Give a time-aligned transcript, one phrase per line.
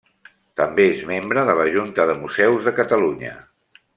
[0.61, 3.37] També és membre de la Junta de Museus de Catalunya.